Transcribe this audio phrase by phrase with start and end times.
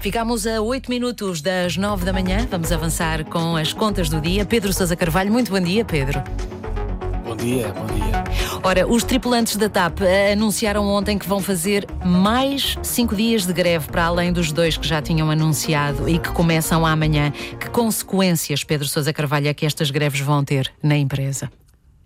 [0.00, 2.48] Ficamos a 8 minutos das 9 da manhã.
[2.50, 4.46] Vamos avançar com as contas do dia.
[4.46, 6.22] Pedro Sousa Carvalho, muito bom dia, Pedro.
[7.22, 8.24] Bom dia, bom dia.
[8.62, 10.00] Ora, os tripulantes da TAP
[10.32, 14.88] anunciaram ontem que vão fazer mais cinco dias de greve para além dos dois que
[14.88, 17.30] já tinham anunciado e que começam amanhã.
[17.60, 21.52] Que consequências, Pedro Sousa Carvalho, é que estas greves vão ter na empresa?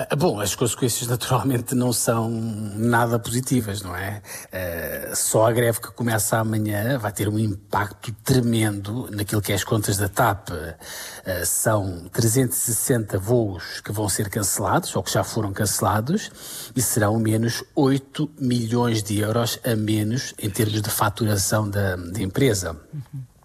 [0.00, 4.22] Ah, bom, as consequências naturalmente não são nada positivas, não é?
[4.46, 9.56] Uh, só a greve que começa amanhã vai ter um impacto tremendo naquilo que é
[9.56, 10.50] as contas da TAP.
[10.50, 16.30] Uh, são 360 voos que vão ser cancelados, ou que já foram cancelados,
[16.76, 22.22] e serão menos 8 milhões de euros a menos em termos de faturação da, da
[22.22, 22.80] empresa.
[22.94, 23.37] Uhum.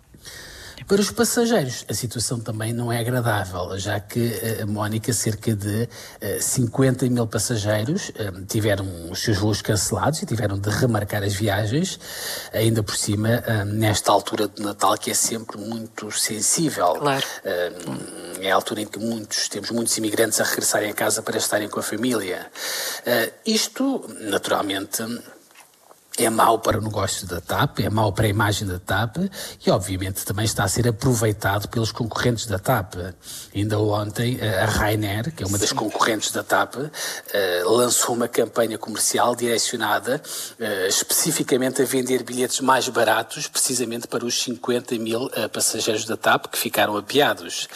[0.87, 5.55] Para os passageiros, a situação também não é agradável, já que, eh, a Mónica, cerca
[5.55, 5.87] de
[6.39, 11.33] 50 eh, mil passageiros eh, tiveram os seus voos cancelados e tiveram de remarcar as
[11.33, 11.99] viagens,
[12.51, 16.93] ainda por cima, nesta altura de Natal, que é sempre muito sensível.
[16.95, 17.25] Claro.
[18.39, 21.69] É a altura em que muitos, temos muitos imigrantes a regressarem a casa para estarem
[21.69, 22.51] com a família.
[23.45, 25.03] Isto, naturalmente,
[26.17, 29.17] é mau para o negócio da TAP, é mau para a imagem da TAP
[29.65, 32.95] e, obviamente, também está a ser aproveitado pelos concorrentes da TAP.
[33.55, 36.75] Ainda ontem, eh, a Rainer, que é uma das concorrentes da TAP,
[37.33, 40.21] eh, lançou uma campanha comercial direcionada
[40.59, 46.47] eh, especificamente a vender bilhetes mais baratos, precisamente para os 50 mil passageiros da TAP
[46.47, 47.67] que ficaram apiados.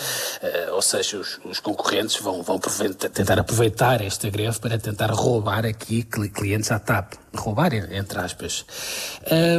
[0.73, 6.03] Ou seja, os, os concorrentes vão, vão tentar aproveitar esta greve para tentar roubar aqui
[6.03, 7.13] clientes à TAP.
[7.37, 8.65] Roubar, entre aspas.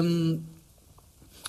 [0.02, 0.40] Um,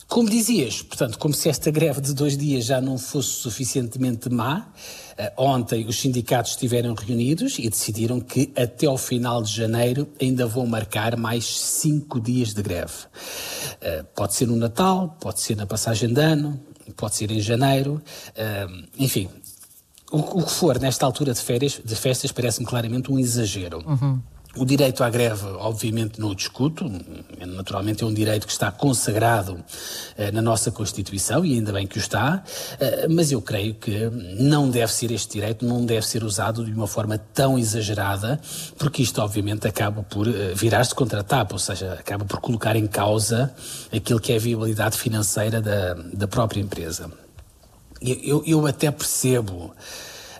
[0.10, 4.62] como dizias, portanto, como se esta greve de dois dias já não fosse suficientemente má,
[4.66, 10.48] uh, ontem os sindicatos estiveram reunidos e decidiram que até ao final de janeiro ainda
[10.48, 12.94] vão marcar mais cinco dias de greve.
[12.96, 16.60] Uh, pode ser no Natal, pode ser na passagem de ano,
[16.98, 18.02] pode ser em janeiro,
[18.98, 19.30] enfim.
[20.12, 23.84] O, que for nesta altura de férias, de festas, parece-me claramente um exagero.
[23.88, 24.20] Uhum.
[24.60, 26.92] O direito à greve, obviamente, não o discuto,
[27.40, 29.64] naturalmente é um direito que está consagrado
[30.18, 32.44] eh, na nossa Constituição e ainda bem que o está,
[32.78, 36.74] eh, mas eu creio que não deve ser este direito, não deve ser usado de
[36.74, 38.38] uma forma tão exagerada,
[38.78, 42.76] porque isto, obviamente, acaba por eh, virar-se contra a TAP, ou seja, acaba por colocar
[42.76, 43.56] em causa
[43.96, 47.10] aquilo que é a viabilidade financeira da, da própria empresa.
[48.02, 49.74] Eu, eu até percebo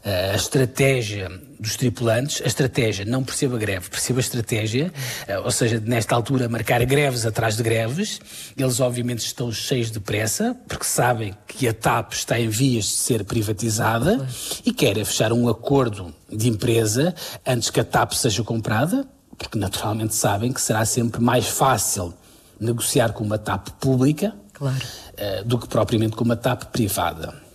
[0.04, 1.30] a estratégia
[1.60, 4.94] dos tripulantes, a estratégia, não perceba a greve, perceba a estratégia,
[5.28, 8.22] eh, ou seja, nesta altura marcar greves atrás de greves,
[8.56, 12.92] eles obviamente estão cheios de pressa, porque sabem que a TAP está em vias de
[12.92, 14.26] ser privatizada
[14.66, 17.14] e querem fechar um acordo de empresa
[17.46, 19.06] antes que a TAP seja comprada,
[19.38, 22.14] porque naturalmente sabem que será sempre mais fácil
[22.60, 24.78] negociar com uma TAP pública claro.
[24.78, 27.49] uh, do que propriamente com uma TAP privada.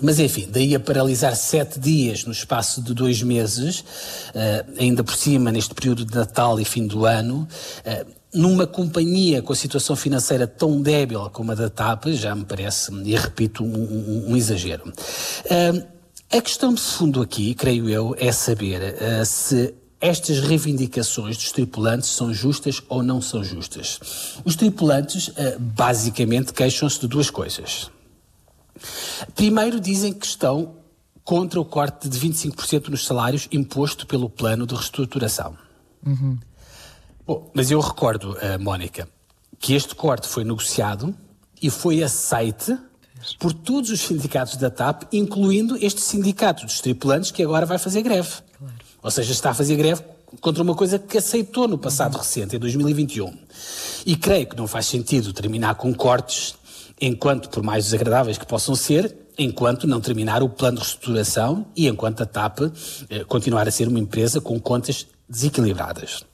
[0.00, 5.14] Mas enfim, daí a paralisar sete dias no espaço de dois meses, uh, ainda por
[5.14, 7.46] cima neste período de Natal e fim do ano,
[7.80, 12.44] uh, numa companhia com a situação financeira tão débil como a da TAP, já me
[12.44, 14.88] parece, e repito, um, um, um exagero.
[14.88, 15.86] Uh,
[16.32, 22.34] a questão de fundo aqui, creio eu, é saber se estas reivindicações dos tripulantes são
[22.34, 24.00] justas ou não são justas.
[24.44, 25.30] Os tripulantes,
[25.76, 27.88] basicamente, queixam-se de duas coisas.
[29.34, 30.76] Primeiro dizem que estão
[31.24, 35.56] contra o corte de 25% nos salários imposto pelo plano de reestruturação.
[36.06, 36.38] Uhum.
[37.26, 39.08] Bom, mas eu recordo, uh, Mónica,
[39.58, 41.14] que este corte foi negociado
[41.62, 42.76] e foi aceite
[43.38, 48.02] por todos os sindicatos da TAP, incluindo este sindicato dos tripulantes que agora vai fazer
[48.02, 48.30] greve.
[48.58, 48.74] Claro.
[49.02, 50.02] Ou seja, está a fazer greve
[50.40, 52.20] contra uma coisa que aceitou no passado uhum.
[52.20, 53.34] recente, em 2021.
[54.04, 56.54] E creio que não faz sentido terminar com cortes
[57.00, 61.88] enquanto, por mais desagradáveis que possam ser, enquanto não terminar o plano de reestruturação e
[61.88, 62.60] enquanto a TAP
[63.10, 66.24] eh, continuar a ser uma empresa com contas desequilibradas.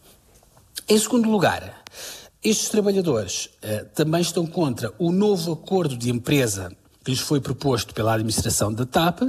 [0.88, 1.83] Em segundo lugar,
[2.43, 6.71] estes trabalhadores eh, também estão contra o novo acordo de empresa
[7.04, 9.22] que lhes foi proposto pela administração da TAP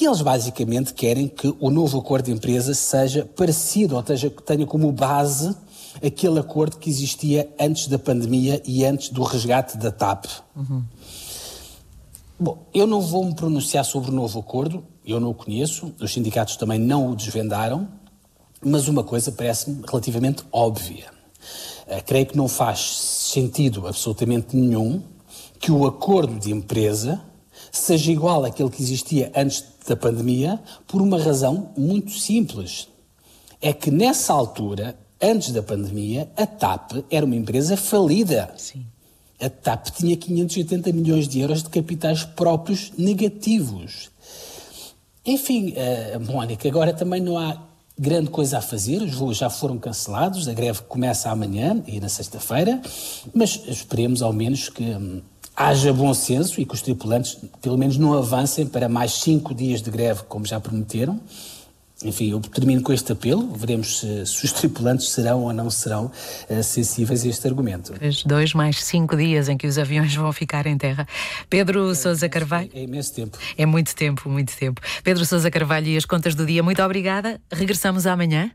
[0.00, 4.42] e eles basicamente querem que o novo acordo de empresa seja parecido, ou seja, que
[4.42, 5.54] tenha como base
[6.02, 10.26] aquele acordo que existia antes da pandemia e antes do resgate da TAP.
[10.56, 10.84] Uhum.
[12.42, 16.12] Bom, eu não vou me pronunciar sobre o novo acordo, eu não o conheço, os
[16.12, 17.86] sindicatos também não o desvendaram,
[18.60, 21.08] mas uma coisa parece-me relativamente óbvia.
[21.86, 25.00] Uh, creio que não faz sentido absolutamente nenhum
[25.60, 27.22] que o acordo de empresa
[27.70, 32.88] seja igual àquele que existia antes da pandemia, por uma razão muito simples.
[33.60, 38.52] É que nessa altura antes da pandemia, a TAP era uma empresa falida.
[38.56, 38.84] Sim.
[39.42, 44.10] A TAP tinha 580 milhões de euros de capitais próprios negativos.
[45.26, 47.60] Enfim, uh, Mónica, agora também não há
[47.98, 52.08] grande coisa a fazer, os voos já foram cancelados, a greve começa amanhã e na
[52.08, 52.80] sexta-feira,
[53.34, 55.20] mas esperemos ao menos que hum,
[55.54, 59.82] haja bom senso e que os tripulantes pelo menos não avancem para mais cinco dias
[59.82, 61.20] de greve, como já prometeram.
[62.04, 63.52] Enfim, eu termino com este apelo.
[63.54, 66.06] Veremos se, se os tripulantes serão ou não serão
[66.50, 67.94] uh, sensíveis a este argumento.
[68.00, 71.06] Os dois mais cinco dias em que os aviões vão ficar em terra.
[71.50, 72.70] Pedro é, Sousa Carvalho.
[72.72, 73.38] É, é imenso tempo.
[73.56, 74.80] É muito tempo, muito tempo.
[75.02, 77.40] Pedro Sousa Carvalho e as contas do dia, muito obrigada.
[77.50, 78.52] Regressamos amanhã.